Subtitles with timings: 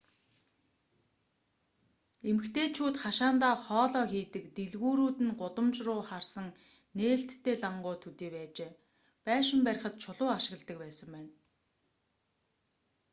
[2.29, 6.47] эмэгтэйчүүд хашаандаа хоолоо хийдэг дэлгүүрүүд нь гудамж руу харсан
[6.97, 8.71] нээлттэй лангуу төдий байжээ
[9.27, 11.31] байшин барихад чулуу ашигладаг байсан байна